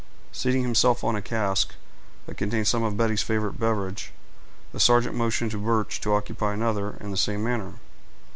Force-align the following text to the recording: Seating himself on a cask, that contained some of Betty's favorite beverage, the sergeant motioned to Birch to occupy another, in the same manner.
Seating 0.31 0.63
himself 0.63 1.03
on 1.03 1.15
a 1.15 1.21
cask, 1.21 1.75
that 2.25 2.35
contained 2.35 2.67
some 2.67 2.81
of 2.81 2.97
Betty's 2.97 3.21
favorite 3.21 3.59
beverage, 3.59 4.11
the 4.71 4.79
sergeant 4.79 5.13
motioned 5.13 5.51
to 5.51 5.59
Birch 5.59 6.01
to 6.01 6.15
occupy 6.15 6.55
another, 6.55 6.97
in 6.99 7.11
the 7.11 7.17
same 7.17 7.43
manner. 7.43 7.73